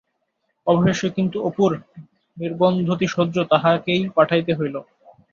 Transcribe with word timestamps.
অবশেষে 0.67 1.07
কিন্তু 1.17 1.37
অপুর 1.43 1.71
নির্বন্ধতিশয্যে 2.37 3.43
তাহাকেই 3.51 4.01
পাঠাইতে 4.15 4.51
হইল। 4.55 4.75